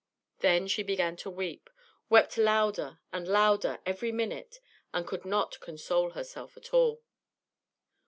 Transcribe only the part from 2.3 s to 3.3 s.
louder and